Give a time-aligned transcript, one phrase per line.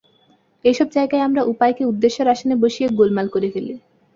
[0.65, 3.73] এইসব জায়গায় আমরা উপায়কে উদ্দেশ্যের আসনে বসিয়ে গোলমাল করে ফেলি।